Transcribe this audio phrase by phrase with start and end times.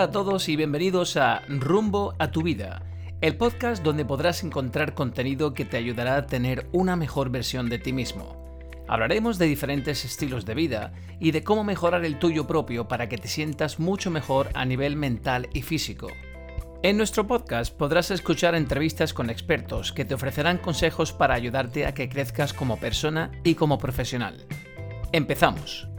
[0.00, 2.82] Hola a todos y bienvenidos a Rumbo a tu vida,
[3.20, 7.78] el podcast donde podrás encontrar contenido que te ayudará a tener una mejor versión de
[7.78, 8.58] ti mismo.
[8.88, 13.18] Hablaremos de diferentes estilos de vida y de cómo mejorar el tuyo propio para que
[13.18, 16.08] te sientas mucho mejor a nivel mental y físico.
[16.82, 21.92] En nuestro podcast podrás escuchar entrevistas con expertos que te ofrecerán consejos para ayudarte a
[21.92, 24.46] que crezcas como persona y como profesional.
[25.12, 25.89] Empezamos.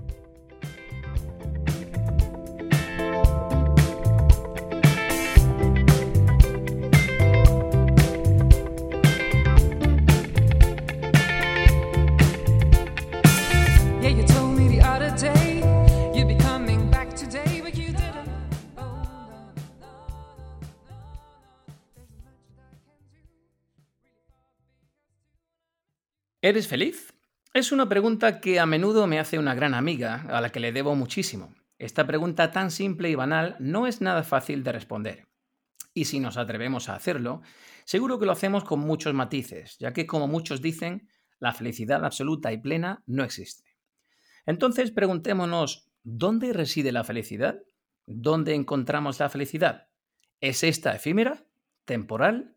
[26.43, 27.13] ¿Eres feliz?
[27.53, 30.71] Es una pregunta que a menudo me hace una gran amiga, a la que le
[30.71, 31.53] debo muchísimo.
[31.77, 35.27] Esta pregunta tan simple y banal no es nada fácil de responder.
[35.93, 37.43] Y si nos atrevemos a hacerlo,
[37.85, 42.51] seguro que lo hacemos con muchos matices, ya que como muchos dicen, la felicidad absoluta
[42.51, 43.75] y plena no existe.
[44.47, 47.59] Entonces preguntémonos, ¿dónde reside la felicidad?
[48.07, 49.89] ¿Dónde encontramos la felicidad?
[50.39, 51.45] ¿Es esta efímera?
[51.85, 52.55] ¿Temporal?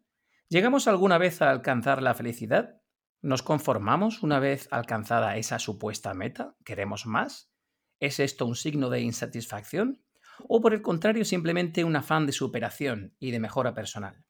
[0.48, 2.80] ¿Llegamos alguna vez a alcanzar la felicidad?
[3.24, 6.56] ¿Nos conformamos una vez alcanzada esa supuesta meta?
[6.62, 7.50] ¿Queremos más?
[7.98, 10.02] ¿Es esto un signo de insatisfacción?
[10.46, 14.22] ¿O por el contrario simplemente un afán de superación y de mejora personal?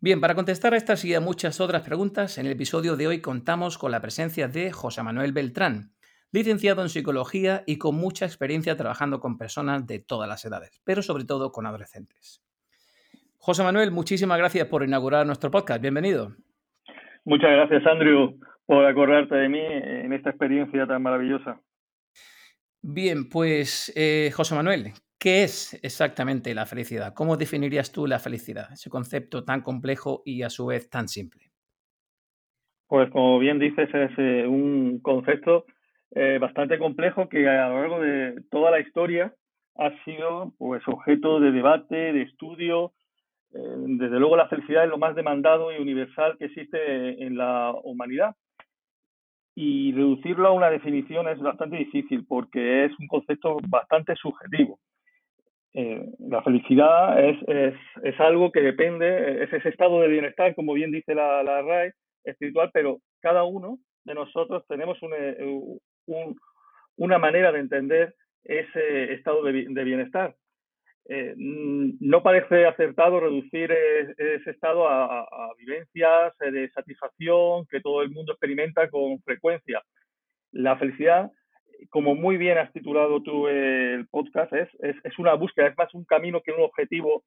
[0.00, 3.20] Bien, para contestar a estas y a muchas otras preguntas, en el episodio de hoy
[3.20, 5.94] contamos con la presencia de José Manuel Beltrán,
[6.32, 11.02] licenciado en psicología y con mucha experiencia trabajando con personas de todas las edades, pero
[11.02, 12.42] sobre todo con adolescentes.
[13.38, 15.80] José Manuel, muchísimas gracias por inaugurar nuestro podcast.
[15.80, 16.34] Bienvenido.
[17.24, 21.60] Muchas gracias, Andrew, por acordarte de mí en esta experiencia tan maravillosa.
[22.82, 27.14] Bien, pues eh, José Manuel, ¿qué es exactamente la felicidad?
[27.14, 31.52] ¿Cómo definirías tú la felicidad, ese concepto tan complejo y a su vez tan simple?
[32.88, 35.64] Pues como bien dices, es eh, un concepto
[36.10, 39.32] eh, bastante complejo que a lo largo de toda la historia
[39.76, 42.92] ha sido pues objeto de debate, de estudio,
[43.52, 48.34] desde luego la felicidad es lo más demandado y universal que existe en la humanidad.
[49.54, 54.78] Y reducirlo a una definición es bastante difícil porque es un concepto bastante subjetivo.
[55.74, 57.38] Eh, la felicidad es,
[58.02, 61.92] es, algo que depende, es ese estado de bienestar, como bien dice la, la RAE
[62.24, 66.36] espiritual, pero cada uno de nosotros tenemos un,
[66.96, 68.14] una manera de entender
[68.44, 70.34] ese estado de bienestar.
[71.14, 75.26] Eh, no parece acertado reducir ese estado a,
[75.58, 79.82] vivencias eh, de satisfacción que todo el mundo experimenta con frecuencia.
[80.52, 81.30] La felicidad,
[81.90, 86.06] como muy bien has titulado tú el podcast, es, es, una búsqueda, es más un
[86.06, 87.24] camino que un objetivo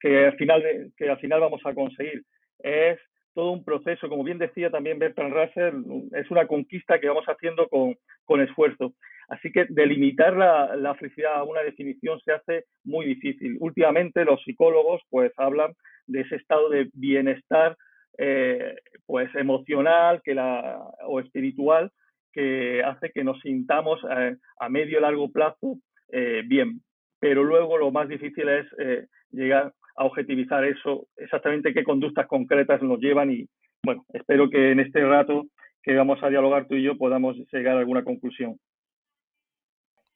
[0.00, 2.22] que, al final, que al final vamos a conseguir.
[2.60, 2.98] Es
[3.36, 5.74] todo un proceso, como bien decía también Bertrand Russell,
[6.12, 8.94] es una conquista que vamos haciendo con, esfuerzo.
[9.28, 13.58] Así que delimitar la, la, felicidad a una definición se hace muy difícil.
[13.60, 15.74] Últimamente los psicólogos pues hablan
[16.06, 17.76] de ese estado de bienestar
[18.16, 21.92] eh, pues emocional que la, o espiritual
[22.32, 26.80] que hace que nos sintamos eh, a medio y largo plazo eh, bien.
[27.20, 32.82] Pero luego lo más difícil es eh, llegar a objetivizar eso, exactamente qué conductas concretas
[32.82, 33.48] nos llevan y
[33.82, 35.46] bueno, espero que en este rato
[35.82, 38.58] que vamos a dialogar tú y yo podamos llegar a alguna conclusión.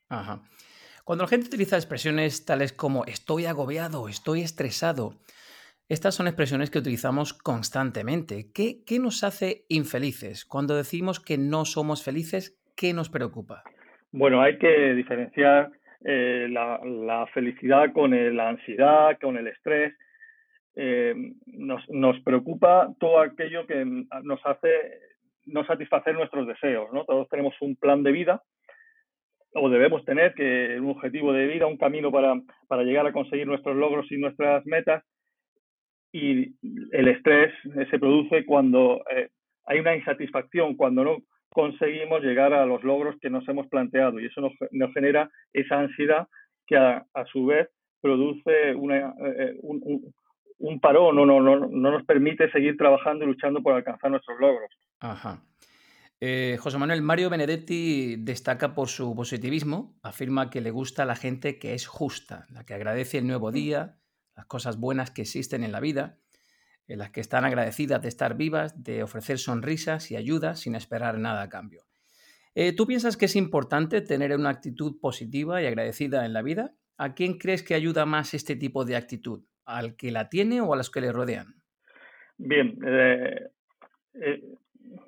[0.09, 0.43] Ajá.
[1.05, 5.15] Cuando la gente utiliza expresiones tales como estoy agobiado, estoy estresado,
[5.89, 8.53] estas son expresiones que utilizamos constantemente.
[8.53, 10.45] ¿Qué, qué nos hace infelices?
[10.45, 13.63] Cuando decimos que no somos felices, ¿qué nos preocupa?
[14.13, 15.71] Bueno, hay que diferenciar
[16.05, 19.95] eh, la, felicidad con la ansiedad, con el estrés.
[20.77, 21.15] Eh,
[21.47, 24.71] nos, nos, preocupa todo aquello que nos hace
[25.47, 26.93] no satisfacer nuestros deseos.
[26.93, 27.05] ¿no?
[27.05, 28.43] Todos tenemos un plan de vida
[29.55, 33.47] o debemos tener que un objetivo de vida, un camino para, para llegar a conseguir
[33.47, 35.05] nuestros logros y nuestras metas.
[36.13, 36.55] Y
[36.93, 37.53] el estrés
[37.91, 39.29] se produce cuando eh,
[39.65, 41.19] hay una insatisfacción, cuando no
[41.51, 44.21] conseguimos llegar a los logros que nos hemos planteado.
[44.21, 46.29] Y eso nos, nos genera esa ansiedad
[46.67, 47.69] que a, a su vez
[48.01, 50.15] produce una, eh, un, un,
[50.59, 54.39] un, parón, no, no, no, no nos permite seguir trabajando y luchando por alcanzar nuestros
[54.41, 54.71] logros.
[55.01, 55.43] Ajá.
[56.23, 61.17] Eh, José Manuel Mario Benedetti destaca por su positivismo, afirma que le gusta a la
[61.17, 63.97] gente que es justa, la que agradece el nuevo día,
[64.37, 66.19] las cosas buenas que existen en la vida,
[66.91, 71.19] en las que están agradecidas de estar vivas, de ofrecer sonrisas y ayuda sin esperar
[71.19, 71.83] nada a cambio.
[72.57, 76.73] Eh, ¿Tú piensas que es importante tener una actitud positiva y agradecida en la vida?
[76.99, 79.45] ¿A quién crees que ayuda más este tipo de actitud?
[79.65, 81.55] ¿Al que la tiene o a los que le rodean?
[82.39, 83.49] Bien, eh,
[84.15, 84.43] eh,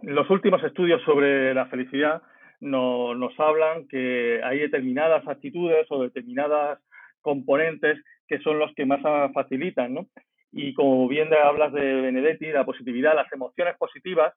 [0.03, 2.23] los últimos estudios sobre la felicidad
[2.61, 6.79] nos hablan que hay determinadas actitudes o determinadas
[7.21, 7.99] componentes
[8.29, 9.01] que son los que más
[9.35, 10.07] facilitan, ¿no?
[10.53, 14.35] Y como bien hablas de Benedetti, la positividad, las emociones positivas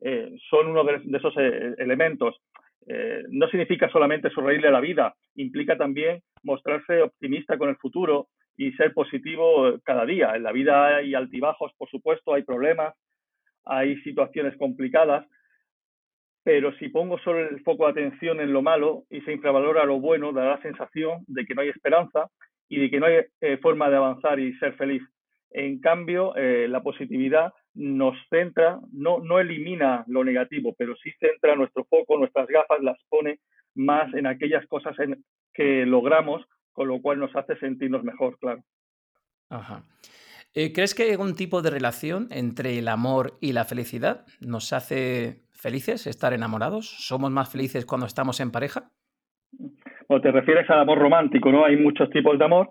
[0.00, 2.36] eh, son uno de, esos eh, elementos.
[2.86, 8.28] Eh, no significa solamente sonreírle a la vida, implica también mostrarse optimista con el futuro
[8.58, 10.36] y ser positivo cada día.
[10.36, 12.94] En la vida hay altibajos, por supuesto, hay problemas,
[13.64, 15.26] hay situaciones complicadas,
[16.44, 19.98] pero si pongo solo el foco de atención en lo malo y se infravalora lo
[19.98, 22.28] bueno, da la sensación de que no hay esperanza
[22.68, 23.24] y de que no hay
[23.62, 25.02] forma de avanzar y ser feliz.
[25.54, 31.54] En cambio, eh, la positividad nos centra, no, no elimina lo negativo, pero sí centra
[31.54, 33.38] nuestro foco, nuestras gafas, las pone
[33.76, 38.64] más en aquellas cosas en que logramos, con lo cual nos hace sentirnos mejor, claro.
[39.48, 39.84] Ajá.
[40.54, 44.26] Eh, ¿Crees que hay algún tipo de relación entre el amor y la felicidad?
[44.40, 46.88] ¿Nos hace felices estar enamorados?
[47.06, 48.90] ¿Somos más felices cuando estamos en pareja?
[50.08, 51.64] O te refieres al amor romántico, ¿no?
[51.64, 52.70] Hay muchos tipos de amor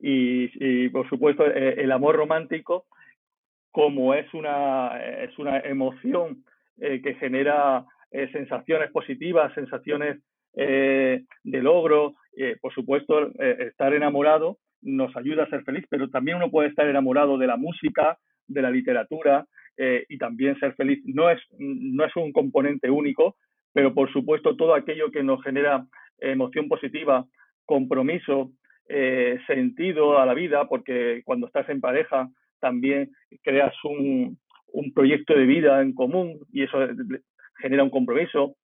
[0.00, 2.86] y, por supuesto eh, el amor romántico
[3.70, 6.44] como es una, es una emoción
[6.80, 7.84] eh, que genera
[8.32, 10.22] sensaciones positivas, sensaciones
[10.54, 12.14] de logro,
[12.60, 17.38] por supuesto estar enamorado nos ayuda a ser feliz, pero también uno puede estar enamorado
[17.38, 19.46] de la música, de la literatura
[19.76, 21.00] eh, y también ser feliz.
[21.04, 23.36] No es, no es un componente único,
[23.72, 25.86] pero por supuesto todo aquello que nos genera
[26.18, 27.26] emoción positiva,
[27.64, 28.52] compromiso,
[28.88, 32.28] eh, sentido a la vida, porque cuando estás en pareja
[32.60, 33.10] también
[33.42, 34.38] creas un,
[34.94, 36.78] proyecto de vida en común y eso
[37.60, 38.56] genera un compromiso.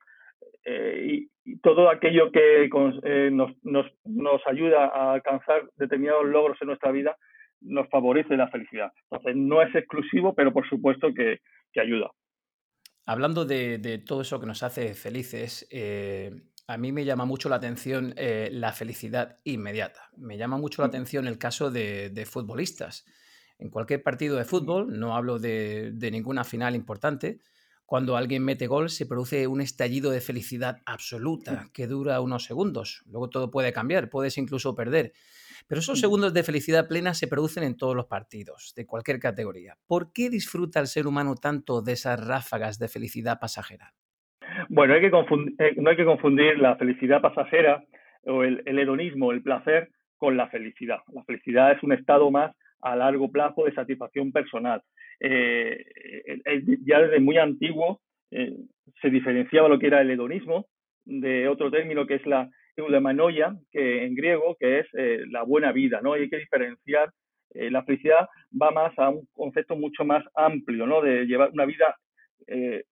[0.64, 2.70] Eh, y, todo aquello que
[3.02, 7.16] eh, nos, ayuda a alcanzar determinados logros en nuestra vida
[7.60, 8.92] nos favorece la felicidad.
[9.10, 11.40] Entonces, no es exclusivo, pero por supuesto que,
[11.72, 12.10] que ayuda.
[13.06, 16.30] Hablando de, de, todo eso que nos hace felices, eh,
[16.70, 20.10] a mí me llama mucho la atención la felicidad inmediata.
[20.16, 20.90] Me llama mucho la mm.
[20.90, 23.04] atención el caso de, de futbolistas.
[23.58, 27.40] En cualquier partido de fútbol, no hablo de, de ninguna final importante,
[27.84, 33.02] cuando alguien mete gol se produce un estallido de felicidad absoluta que dura unos segundos.
[33.06, 35.12] Luego todo puede cambiar, puedes incluso perder.
[35.66, 39.76] Pero esos segundos de felicidad plena se producen en todos los partidos, de cualquier categoría.
[39.88, 43.92] ¿Por qué disfruta el ser humano tanto de esas ráfagas de felicidad pasajera?
[44.68, 47.82] Bueno, hay que eh, no hay que confundir la felicidad pasajera
[48.24, 50.98] o el, hedonismo, el placer, con la felicidad.
[51.12, 54.82] La felicidad es un estado más a largo plazo de satisfacción personal.
[55.20, 55.84] Eh,
[56.44, 58.54] eh, ya desde muy antiguo eh,
[59.00, 60.66] se diferenciaba lo que era el hedonismo
[61.04, 64.86] de otro término que es la eudemanoia, que en griego, que es
[65.30, 66.14] la buena vida, ¿no?
[66.14, 67.10] hay que diferenciar,
[67.52, 68.28] la felicidad
[68.60, 71.02] va más a un concepto mucho más amplio, ¿no?
[71.02, 71.96] De llevar una vida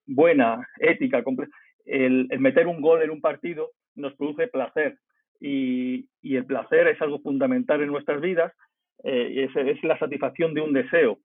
[0.07, 1.23] buena, ética,
[1.87, 4.99] el, el, meter un gol en un partido nos produce placer
[5.41, 8.53] y, y el placer es algo fundamental en nuestras vidas,
[9.05, 11.19] es, es la satisfacción de un deseo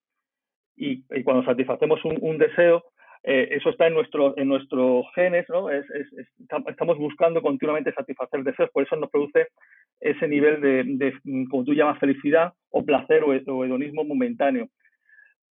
[0.76, 2.84] y, cuando satisfacemos un, deseo,
[3.24, 5.70] eh, eso está en nuestro en nuestros genes, ¿no?
[5.70, 6.08] Es, es,
[6.68, 9.48] estamos buscando continuamente satisfacer deseos, por eso nos produce
[10.00, 11.14] ese nivel de,
[11.50, 14.68] como tú llamas, felicidad o placer o, hedonismo momentáneo.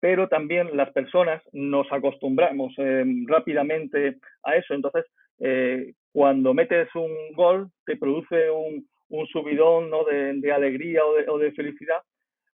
[0.03, 4.73] Pero también las personas nos acostumbramos eh, rápidamente a eso.
[4.73, 5.05] Entonces,
[5.39, 10.03] eh, cuando metes un gol, te produce un, un subidón ¿no?
[10.03, 12.01] de, alegría o de, o de felicidad,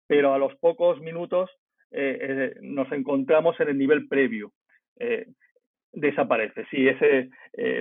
[0.07, 1.51] pero a los pocos minutos
[1.91, 4.53] eh, eh, nos encontramos en el nivel previo.
[4.99, 5.27] Eh,
[5.93, 6.65] desaparece.
[6.71, 7.29] Sí, ese,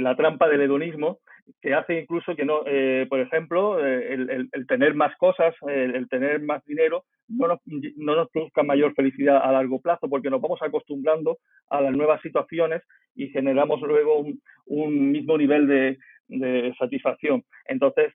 [0.02, 1.20] la trampa del hedonismo
[1.62, 2.64] que hace incluso que no,
[3.10, 7.60] por ejemplo, el, tener más cosas, el, tener más dinero, no nos,
[7.98, 11.38] no nos, produzca mayor felicidad a largo plazo, porque nos vamos acostumbrando
[11.70, 12.82] a las nuevas situaciones
[13.16, 14.26] y generamos luego
[14.66, 17.44] un, mismo nivel de, satisfacción.
[17.66, 18.14] Entonces,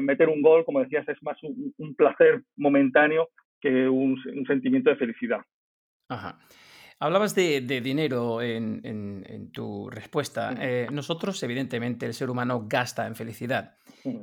[0.00, 3.28] meter un gol, como decías, es más un placer momentáneo
[3.60, 5.40] que un, sentimiento de felicidad.
[6.08, 6.38] Ajá.
[7.00, 10.52] Hablabas de, dinero en, tu respuesta.
[10.60, 13.76] Eh, nosotros, evidentemente, el ser humano gasta en felicidad.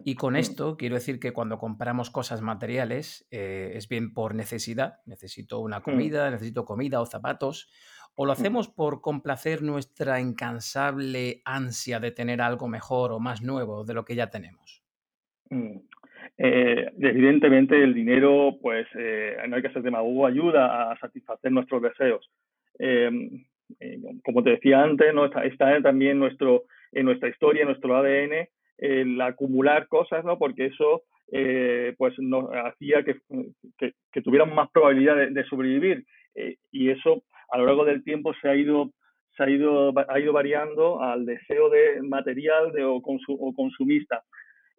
[0.03, 4.96] Y con esto quiero decir que cuando compramos cosas materiales, eh, es bien por necesidad.
[5.05, 7.70] Necesito una comida, necesito comida o zapatos.
[8.15, 13.86] O lo hacemos por complacer nuestra incansable ansia de tener algo mejor o más nuevo
[13.86, 14.84] de lo que ya tenemos.
[16.38, 21.82] Eh, evidentemente el dinero, pues eh, no hay que ser demagogo, ayuda a satisfacer nuestros
[21.82, 22.29] deseos.
[22.79, 23.10] Eh,
[24.24, 25.25] como te decía antes, ¿no?
[25.25, 30.38] está, también nuestro, en nuestra historia, en nuestro ADN, el acumular cosas, ¿no?
[30.38, 31.03] porque eso
[31.98, 33.15] pues nos hacía que,
[33.79, 36.05] que, tuviéramos más probabilidad de, sobrevivir.
[36.72, 38.91] y eso a lo largo del tiempo se ha ido
[39.36, 44.24] se ha ido, ha ido variando al deseo de material de, o, consumista.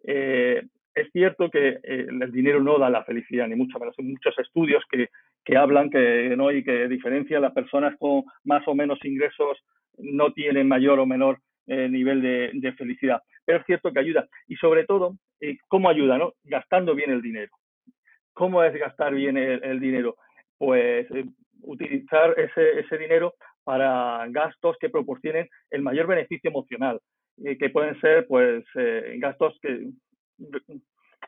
[0.03, 0.63] Eh,
[0.95, 3.95] es cierto que eh, el dinero no da la felicidad, ni mucho menos.
[3.99, 5.09] Hay muchos estudios que,
[5.47, 6.51] que hablan que, ¿no?
[6.51, 9.57] y que diferencia las personas con más o menos ingresos
[9.97, 13.21] no tienen mayor o menor eh, nivel de, felicidad.
[13.45, 14.27] Pero es cierto que ayuda.
[14.47, 15.15] Y sobre todo,
[15.69, 16.17] ¿cómo ayuda?
[16.17, 16.33] No?
[16.43, 17.51] Gastando bien el dinero.
[18.33, 20.17] ¿Cómo es gastar bien el, dinero?
[20.57, 21.07] Pues
[21.61, 26.99] utilizar ese, ese dinero para gastos que proporcionen el mayor beneficio emocional,
[27.45, 29.91] eh, que pueden ser pues eh, gastos que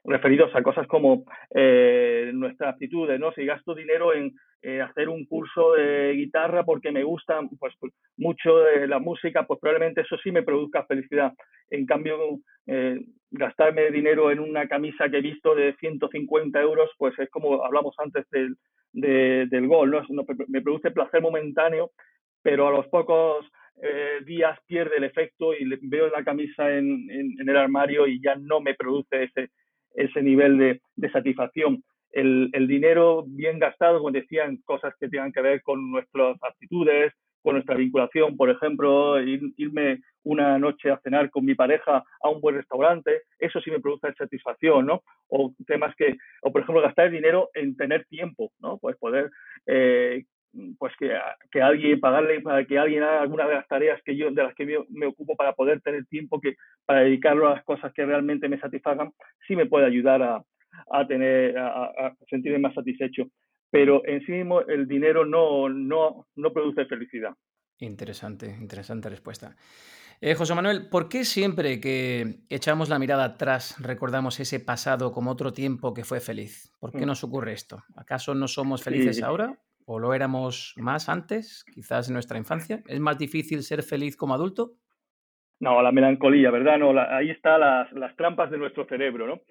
[0.10, 1.24] referidos a cosas como
[1.54, 3.32] eh, nuestras actitudes, ¿no?
[3.32, 4.34] Si gasto dinero en
[4.82, 7.74] hacer un curso de guitarra porque me gusta pues,
[8.18, 11.32] mucho de la música, pues probablemente eso sí me produzca felicidad.
[11.70, 12.18] En cambio,
[13.32, 17.96] gastarme dinero en una camisa que he visto de 150 euros, pues es como hablamos
[18.00, 18.58] antes del,
[18.92, 20.26] del gol, ¿no?
[20.50, 21.92] Me produce placer momentáneo,
[22.42, 23.46] pero a los pocos
[23.82, 27.08] eh, días pierde el efecto y veo la camisa en,
[27.40, 29.52] el armario y ya no me produce ese,
[29.94, 31.84] ese nivel de, satisfacción.
[32.12, 37.54] El, dinero bien gastado, como decían, cosas que tengan que ver con nuestras actitudes, con
[37.54, 42.56] nuestra vinculación, por ejemplo, irme una noche a cenar con mi pareja a un buen
[42.56, 45.04] restaurante, eso sí me produce satisfacción, ¿no?
[45.28, 48.78] O temas que, o por ejemplo, gastar el dinero en tener tiempo, ¿no?
[48.78, 49.32] Pues poder
[49.66, 50.26] eh,
[50.78, 51.12] pues que,
[51.52, 54.56] que, alguien pagarle para que alguien haga alguna de las tareas que yo de las
[54.56, 58.50] que me, ocupo para poder tener tiempo que para dedicarlo a las cosas que realmente
[58.50, 59.12] me satisfagan
[59.48, 60.44] sí me puede ayudar a,
[60.92, 63.28] a tener a, sentirme más satisfecho
[63.70, 67.34] pero en sí mismo el dinero no, no, no produce felicidad
[67.80, 69.56] interesante interesante respuesta
[70.22, 75.32] eh, José Manuel, ¿por qué siempre que echamos la mirada atrás recordamos ese pasado como
[75.32, 76.74] otro tiempo que fue feliz?
[76.78, 77.08] ¿Por qué mm.
[77.08, 77.86] nos ocurre esto?
[77.96, 79.58] ¿Acaso no somos felices ahora?
[79.92, 82.84] ¿O lo éramos más antes, quizás en nuestra infancia?
[82.88, 84.74] ¿Es más difícil ser feliz como adulto?
[85.60, 86.78] No, la melancolía, ¿verdad?
[86.78, 89.42] No, ahí están las, las, trampas de nuestro cerebro, ¿no?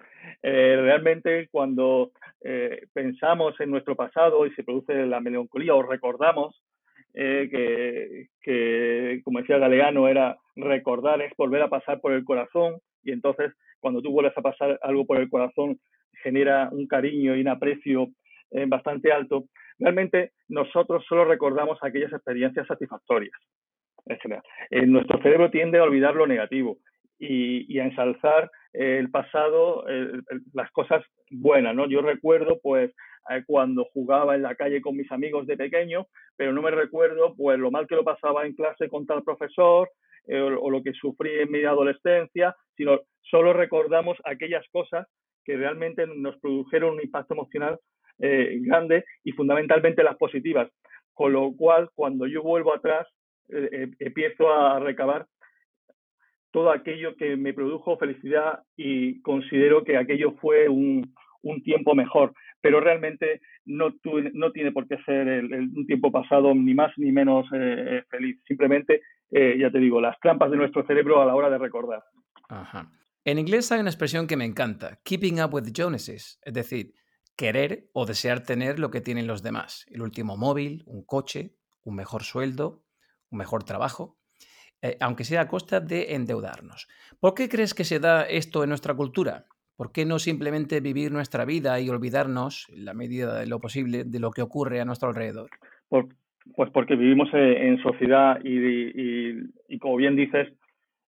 [0.41, 6.63] Eh, realmente cuando eh, pensamos en nuestro pasado y se produce la melancolía o recordamos
[7.15, 12.77] eh, que, que, como decía Galeano, era recordar, es volver a pasar por el corazón
[13.03, 15.81] y entonces cuando tú vuelves a pasar algo por el corazón
[16.23, 18.07] genera un cariño y un aprecio
[18.67, 19.43] bastante alto
[19.79, 23.37] Realmente nosotros solo recordamos aquellas experiencias satisfactorias.
[24.71, 26.77] En nuestro cerebro tiende a olvidar lo negativo
[27.19, 29.85] y, a ensalzar el pasado,
[30.53, 31.87] las cosas buenas, ¿no?
[31.87, 32.91] Yo recuerdo, pues,
[33.29, 37.35] eh, cuando jugaba en la calle con mis amigos de pequeño, pero no me recuerdo,
[37.35, 39.89] pues, lo mal que lo pasaba en clase con tal profesor
[40.27, 45.07] eh, o, lo que sufrí en mi adolescencia, sino solo recordamos aquellas cosas
[45.43, 47.79] que realmente nos produjeron un impacto emocional
[48.19, 50.69] eh, grande y fundamentalmente las positivas.
[51.13, 53.07] Con lo cual, cuando yo vuelvo atrás,
[53.49, 55.25] eh, eh, empiezo a recabar
[56.51, 62.33] todo aquello que me produjo felicidad y considero que aquello fue un, un tiempo mejor.
[62.61, 63.93] Pero realmente no,
[64.33, 67.47] no tiene por qué ser un tiempo pasado ni más ni menos
[68.09, 68.41] feliz.
[68.45, 72.03] Simplemente, ya te digo, las trampas de nuestro cerebro a la hora de recordar.
[72.49, 72.89] Ajá.
[73.25, 76.93] En inglés hay una expresión que me encanta, keeping up with the Joneses, es decir,
[77.39, 79.85] querer o desear tener lo que tienen los demás.
[79.89, 81.55] El último móvil, un coche,
[81.85, 82.83] un mejor sueldo,
[83.31, 84.17] un mejor trabajo,
[84.81, 86.89] eh, aunque sea a costa de endeudarnos.
[87.21, 89.45] ¿Por qué crees que se da esto en nuestra cultura?
[89.77, 94.03] ¿Por qué no simplemente vivir nuestra vida y olvidarnos, en la medida de lo posible,
[94.03, 95.49] de lo que ocurre a nuestro alrededor?
[96.55, 100.49] pues porque vivimos eh, en sociedad y, como bien dices,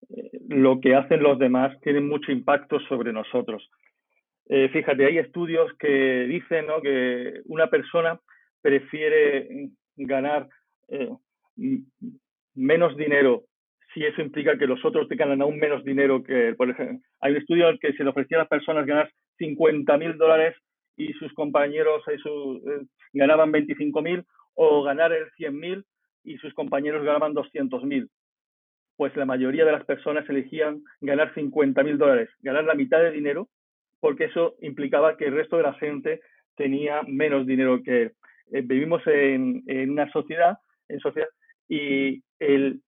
[0.10, 3.70] eh, lo que hacen los demás tiene mucho impacto sobre nosotros.
[4.54, 8.20] Eh, fíjate, hay estudios que dicen que una persona
[8.62, 10.50] prefiere ganar
[10.90, 11.10] eh,
[12.54, 13.46] menos dinero
[13.94, 17.32] si eso implica que los otros te ganan aún menos dinero que, por ejemplo, hay
[17.32, 20.58] un estudio en el que se le ofrecía a las personas ganar 50 mil dólares
[20.98, 22.18] y sus compañeros eh,
[23.14, 25.86] ganaban 25 mil o ganar el 100 mil
[26.26, 28.10] y sus compañeros ganaban 200 mil.
[28.98, 33.12] Pues la mayoría de las personas elegían ganar 50 mil dólares, ganar la mitad de
[33.12, 33.48] dinero
[34.02, 36.22] porque eso implicaba que el resto de la gente
[36.58, 38.12] tenía menos dinero que
[38.52, 40.58] eh, vivimos en, una sociedad,
[40.90, 41.30] en sociedad
[41.70, 42.82] y el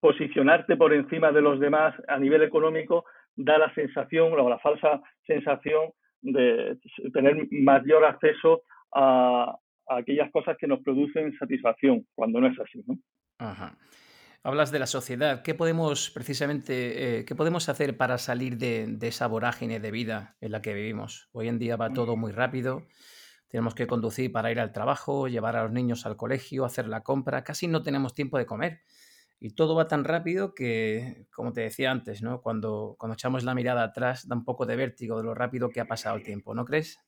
[0.00, 3.04] posicionarte por encima de los demás a nivel económico
[3.36, 6.76] da la sensación o la falsa sensación de
[7.12, 8.62] tener mayor acceso
[8.92, 12.82] a, aquellas cosas que nos producen satisfacción, cuando no es así.
[12.86, 12.98] ¿no?
[13.38, 13.76] Ajá.
[14.46, 15.40] Hablas de la sociedad.
[15.40, 20.36] ¿Qué podemos precisamente, eh, qué podemos hacer para salir de, de, esa vorágine de vida
[20.42, 21.30] en la que vivimos?
[21.32, 22.82] Hoy en día va todo muy rápido.
[23.48, 27.00] Tenemos que conducir para ir al trabajo, llevar a los niños al colegio, hacer la
[27.00, 27.42] compra.
[27.42, 28.80] Casi no tenemos tiempo de comer.
[29.40, 32.42] Y todo va tan rápido que, como te decía antes, ¿no?
[32.42, 35.80] cuando, cuando echamos la mirada atrás da un poco de vértigo de lo rápido que
[35.80, 37.00] ha pasado el tiempo, ¿no crees?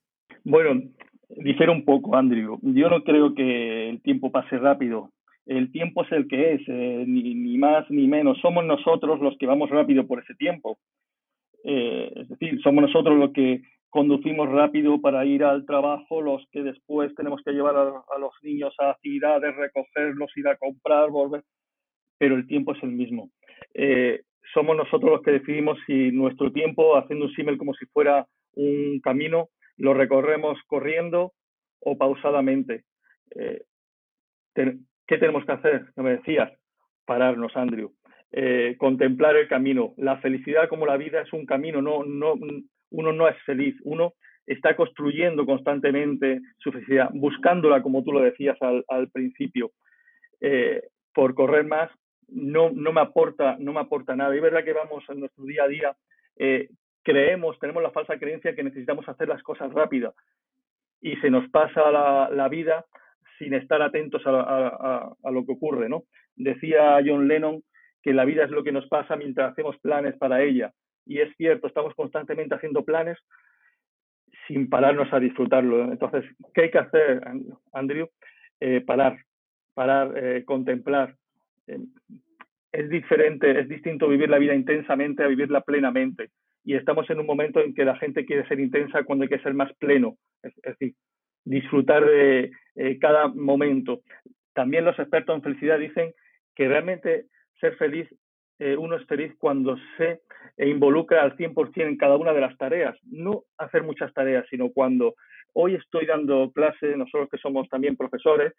[0.42, 0.80] Bueno,
[1.28, 2.58] difiere un poco, Andrew.
[2.62, 5.12] Yo no creo que el tiempo pase rápido
[5.46, 8.38] el tiempo es el que es, eh, ni, más ni menos.
[8.40, 10.78] Somos nosotros los que vamos rápido por ese tiempo.
[11.64, 16.62] Eh, es decir, somos nosotros los que conducimos rápido para ir al trabajo, los que
[16.62, 21.44] después tenemos que llevar a, los niños a actividades, recogerlos, ir a comprar, volver,
[22.18, 23.30] pero el tiempo es el mismo.
[23.72, 24.22] Eh,
[24.52, 29.00] somos nosotros los que decidimos si nuestro tiempo, haciendo un símil como si fuera un
[29.00, 31.32] camino, lo recorremos corriendo
[31.80, 32.84] o pausadamente.
[35.06, 35.86] ¿Qué tenemos que hacer?
[35.96, 36.52] No me decías,
[37.04, 37.92] pararnos, Andrew.
[38.32, 39.94] Eh, contemplar el camino.
[39.96, 42.34] La felicidad como la vida es un camino, no, no,
[42.90, 44.14] uno no es feliz, uno
[44.46, 49.70] está construyendo constantemente su felicidad, buscándola, como tú lo decías al, principio.
[50.40, 50.82] Eh,
[51.14, 51.90] por correr más
[52.28, 54.34] no, no, me aporta, no me aporta nada.
[54.34, 55.96] Y es verdad que vamos en nuestro día a día,
[56.36, 56.68] eh,
[57.02, 60.14] creemos, tenemos la falsa creencia que necesitamos hacer las cosas rápidas
[61.00, 62.84] y se nos pasa la vida
[63.38, 66.04] sin estar atentos a, a, lo que ocurre, ¿no?
[66.34, 67.62] Decía John Lennon
[68.02, 70.72] que la vida es lo que nos pasa mientras hacemos planes para ella.
[71.04, 73.18] Y es cierto, estamos constantemente haciendo planes
[74.46, 75.84] sin pararnos a disfrutarlo.
[75.84, 76.24] Entonces,
[76.54, 77.20] ¿qué hay que hacer,
[77.72, 78.08] Andrew?
[78.60, 79.18] Eh, parar,
[79.74, 81.16] parar, eh, contemplar.
[81.66, 81.78] Eh,
[82.72, 86.30] es diferente, es distinto vivir la vida intensamente a vivirla plenamente.
[86.64, 89.38] Y estamos en un momento en que la gente quiere ser intensa cuando hay que
[89.38, 90.16] ser más pleno.
[90.42, 90.94] Es, es decir,
[91.46, 94.00] disfrutar de eh, cada momento.
[94.52, 96.12] También los expertos en felicidad dicen
[96.54, 97.26] que realmente
[97.60, 98.06] ser feliz,
[98.58, 100.20] eh, uno es feliz cuando se
[100.58, 105.14] involucra al 100% en cada una de las tareas, no hacer muchas tareas, sino cuando
[105.52, 108.52] hoy estoy dando clase, nosotros que somos también profesores,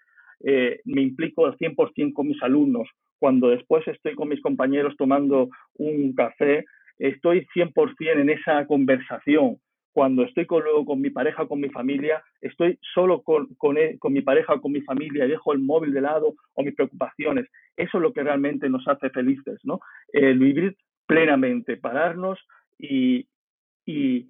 [0.44, 2.88] eh, me implico al 100% con mis alumnos,
[3.20, 6.66] cuando después estoy con mis compañeros tomando un café,
[7.00, 9.58] estoy 100% en esa conversación,
[9.98, 14.14] cuando estoy con, luego con mi pareja con mi familia, estoy solo con, con, con
[14.14, 17.48] mi pareja con mi familia dejo el móvil de lado o mis preocupaciones.
[17.76, 19.80] Eso es lo que realmente nos hace felices, ¿no?
[20.14, 22.38] El vivir plenamente, pararnos
[22.78, 23.28] y,
[23.88, 24.30] y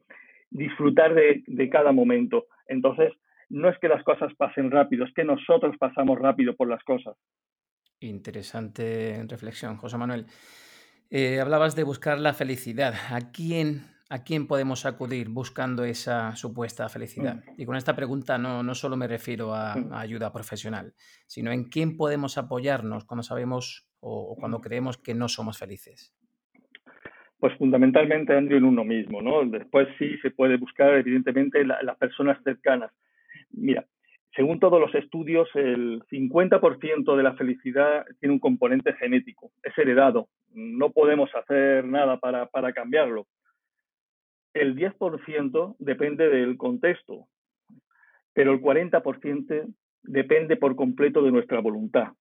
[0.50, 2.46] disfrutar de, de cada momento.
[2.70, 3.12] Entonces,
[3.50, 7.18] no es que las cosas pasen rápido, es que nosotros pasamos rápido por las cosas.
[8.00, 10.28] Interesante reflexión, José Manuel.
[11.10, 12.94] Eh, hablabas de buscar la felicidad.
[13.12, 17.36] ¿A quién ¿A quién podemos acudir buscando esa supuesta felicidad?
[17.36, 17.62] Mm.
[17.62, 19.92] Y con esta pregunta no, no solo me refiero a, mm.
[19.92, 20.94] a, ayuda profesional,
[21.26, 24.62] sino en quién podemos apoyarnos cuando sabemos o, o, cuando mm.
[24.62, 26.16] creemos que no somos felices.
[27.38, 29.46] Pues fundamentalmente, Andrew, en uno mismo, ¿no?
[29.46, 32.92] Después sí se puede buscar, evidentemente, la, las personas cercanas.
[33.52, 33.86] Mira,
[34.36, 40.30] según todos los estudios, el 50% de la felicidad tiene un componente genético, es heredado.
[40.54, 43.28] No podemos hacer nada para, para cambiarlo
[44.62, 47.28] el 10% depende del contexto,
[48.34, 52.14] pero el 40% depende por completo de nuestra voluntad.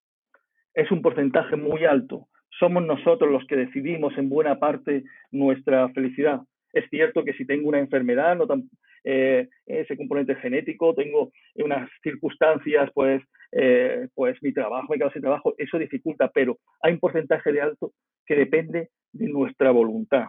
[0.75, 2.29] Es un porcentaje muy alto.
[2.59, 6.41] Somos nosotros los que decidimos en buena parte nuestra felicidad.
[6.73, 8.69] Es cierto que si tengo una enfermedad, no tan,
[9.05, 13.23] eh, ese componente genético, tengo unas circunstancias, pues,
[13.53, 17.61] eh, pues mi trabajo, me quedo sin trabajo, eso dificulta, pero hay un porcentaje de
[17.61, 17.93] alto
[18.27, 20.29] que depende de nuestra voluntad.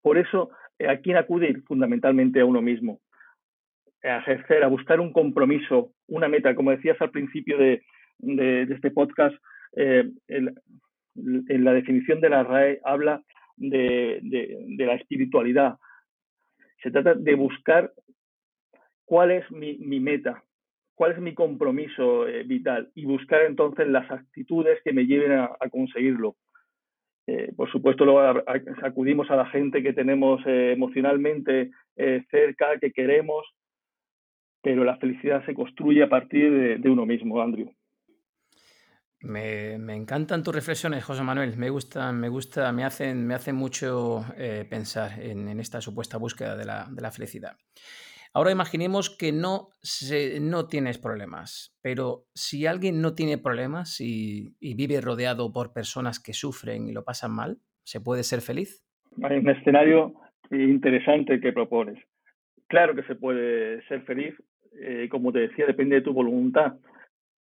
[0.00, 0.50] Por eso
[0.88, 1.62] ¿A quién acudir?
[1.64, 3.00] Fundamentalmente a uno mismo.
[4.02, 6.54] A ejercer, a buscar un compromiso, una meta.
[6.54, 7.82] Como decías al principio de,
[8.70, 9.34] este podcast,
[9.76, 13.22] eh, en la definición de la RAE habla
[13.56, 14.20] de,
[14.78, 15.78] la espiritualidad.
[16.82, 17.92] Se trata de buscar
[19.04, 20.42] cuál es mi, meta,
[20.94, 25.68] cuál es mi compromiso eh, vital y buscar entonces las actitudes que me lleven a
[25.70, 26.36] conseguirlo.
[27.26, 28.42] Eh, por supuesto, luego
[28.82, 33.46] acudimos a la gente que tenemos eh, emocionalmente eh, cerca, que queremos,
[34.60, 37.72] pero la felicidad se construye a partir de, uno mismo, Andrew.
[39.20, 41.56] Me, encantan tus reflexiones, José Manuel.
[41.56, 44.24] Me gustan, me gusta, me hacen, me hacen mucho
[44.68, 47.56] pensar en, en, esta supuesta búsqueda de la, de la felicidad.
[48.34, 54.56] Ahora imaginemos que no, se, no tienes problemas, pero si alguien no tiene problemas y,
[54.58, 58.82] y, vive rodeado por personas que sufren y lo pasan mal, ¿se puede ser feliz?
[59.22, 60.14] Hay un escenario
[60.50, 62.02] interesante que propones.
[62.68, 64.34] Claro que se puede ser feliz,
[64.80, 66.74] eh, como te decía, depende de tu voluntad.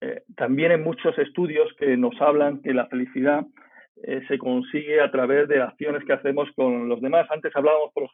[0.01, 3.45] Eh, también hay muchos estudios que nos hablan que la felicidad
[4.05, 7.27] eh, se consigue a través de acciones que hacemos con los demás.
[7.31, 8.09] Antes hablábamos, por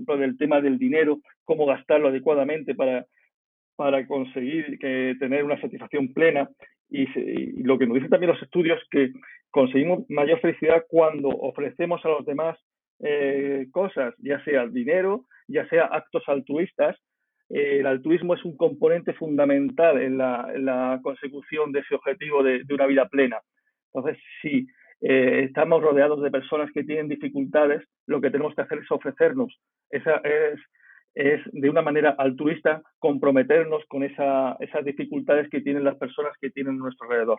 [0.00, 3.06] ejemplo, del tema del dinero, cómo gastarlo adecuadamente para,
[3.76, 6.48] para conseguir que, tener una satisfacción plena.
[6.88, 9.12] Y, y, lo que nos dicen también los estudios, que
[9.50, 12.58] conseguimos mayor felicidad cuando ofrecemos a los demás
[13.00, 16.96] eh, cosas, ya sea dinero, ya sea actos altruistas.
[17.48, 22.42] Eh, el altruismo es un componente fundamental en la, en la consecución de ese objetivo
[22.42, 23.40] de, de, una vida plena.
[23.92, 24.66] Entonces, si
[25.00, 29.58] eh, estamos rodeados de personas que tienen dificultades, lo que tenemos que hacer es ofrecernos.
[29.90, 30.60] Esa es,
[31.14, 36.50] es de una manera altruista comprometernos con esa, esas dificultades que tienen las personas que
[36.50, 37.38] tienen a nuestro alrededor.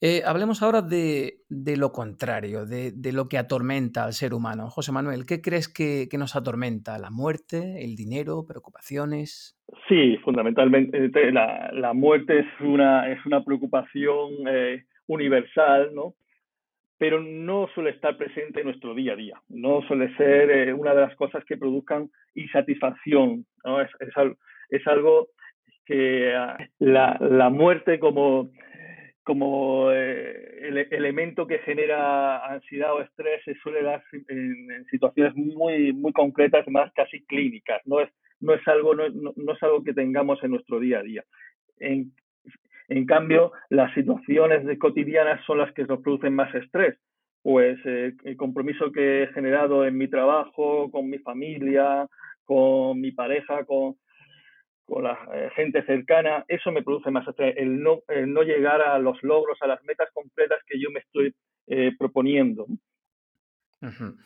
[0.00, 4.70] Eh, hablemos ahora de, de lo contrario, de, de, lo que atormenta al ser humano.
[4.70, 6.98] José Manuel, ¿qué crees que, que, nos atormenta?
[6.98, 9.58] ¿La muerte, el dinero, preocupaciones?
[9.88, 16.14] Sí, fundamentalmente eh, la, la muerte es una, es una preocupación eh, universal, ¿no?
[16.98, 20.94] Pero no suele estar presente en nuestro día a día, no suele ser eh, una
[20.94, 23.80] de las cosas que produzcan insatisfacción, ¿no?
[23.80, 25.28] es, es, algo
[25.86, 28.50] que uh, la, la, muerte como,
[29.22, 35.92] como eh, el elemento que genera ansiedad o estrés se suele dar en, situaciones muy,
[35.92, 39.94] muy concretas, más casi clínicas, no es, no es, algo, no, no, es algo que
[39.94, 41.24] tengamos en nuestro día a día.
[42.88, 46.98] En cambio, las situaciones de cotidianas son las que nos producen más estrés.
[47.42, 52.08] Pues eh, el compromiso que he generado en mi trabajo, con mi familia,
[52.44, 53.96] con mi pareja, con,
[54.86, 57.54] con la eh, gente cercana, eso me produce más estrés.
[57.58, 61.00] El no, el no llegar a los logros, a las metas completas que yo me
[61.00, 61.34] estoy
[61.66, 62.66] eh, proponiendo.
[63.82, 64.16] Uh.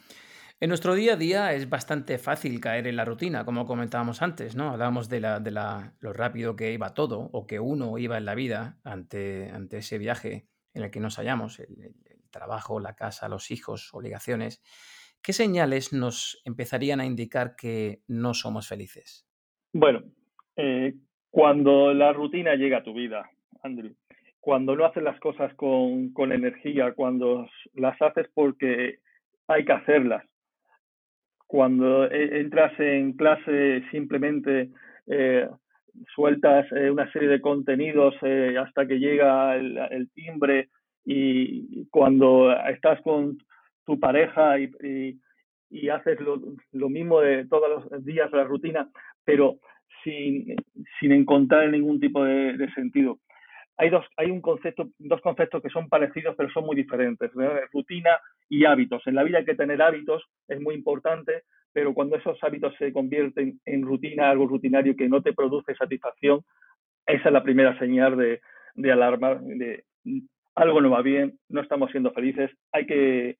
[0.63, 4.55] En nuestro día a día es bastante fácil caer en la rutina, como comentábamos antes,
[4.55, 4.71] ¿no?
[4.71, 8.25] Hablábamos de, la, de la, lo rápido que iba todo o que uno iba en
[8.25, 11.97] la vida ante, ante ese viaje en el que nos hallamos, el,
[12.31, 14.63] trabajo, la casa, los hijos, obligaciones.
[15.21, 19.27] ¿Qué señales nos empezarían a indicar que no somos felices?
[19.73, 20.05] Bueno,
[20.55, 20.95] eh,
[21.29, 23.29] cuando la rutina llega a tu vida,
[23.65, 23.97] Andrew,
[24.39, 29.01] cuando no haces las cosas con, con energía, cuando las haces porque
[29.49, 30.25] hay que hacerlas,
[31.53, 34.71] cuando e, entras en clase simplemente
[35.07, 35.47] eh,
[36.15, 40.71] sueltas eh, una serie de contenidos eh, hasta que llega el, timbre
[41.05, 43.37] y cuando estás con
[43.85, 45.19] tu pareja y,
[45.91, 48.89] haces lo, mismo de todos los días, la rutina,
[49.23, 49.57] pero
[50.03, 50.57] sin,
[50.99, 53.19] sin encontrar ningún tipo de sentido.
[53.79, 57.31] Hay, dos, hay un concepto, dos conceptos que son parecidos pero son muy diferentes,
[57.73, 59.03] rutina y hábitos.
[59.07, 62.93] En la vida hay que tener hábitos, es muy importante, pero cuando esos hábitos se
[62.93, 66.43] convierten en rutina, algo rutinario que no te produce satisfacción,
[67.07, 68.41] esa es la primera señal de,
[68.75, 69.85] de alarma, de
[70.55, 73.37] algo no va bien, no estamos siendo felices, hay que,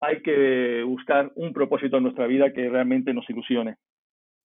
[0.00, 3.76] hay que buscar un propósito en nuestra vida que realmente nos ilusione.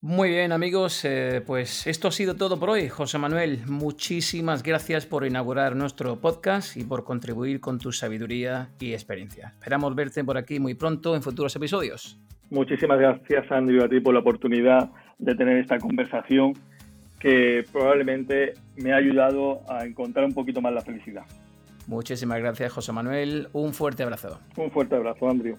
[0.01, 2.87] Muy bien amigos, eh, pues esto ha sido todo por hoy.
[2.87, 8.93] José Manuel, muchísimas gracias por inaugurar nuestro podcast y por contribuir con tu sabiduría y
[8.93, 9.55] experiencia.
[9.59, 12.17] Esperamos verte por aquí muy pronto en futuros episodios.
[12.49, 16.53] Muchísimas gracias, Andrew, a ti por la oportunidad de tener esta conversación
[17.19, 21.23] que probablemente me ha ayudado a encontrar un poquito más la felicidad.
[21.87, 23.49] Muchísimas gracias, José Manuel.
[23.51, 24.39] Un fuerte abrazo.
[24.55, 25.57] Un fuerte abrazo, Andrew.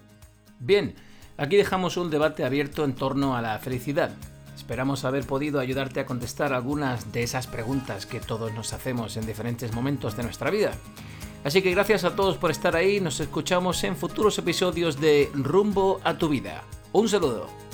[0.59, 0.95] Bien,
[1.37, 4.11] aquí dejamos un debate abierto en torno a la felicidad.
[4.61, 9.25] Esperamos haber podido ayudarte a contestar algunas de esas preguntas que todos nos hacemos en
[9.25, 10.73] diferentes momentos de nuestra vida.
[11.43, 15.99] Así que gracias a todos por estar ahí, nos escuchamos en futuros episodios de Rumbo
[16.03, 16.63] a tu vida.
[16.93, 17.70] Un saludo.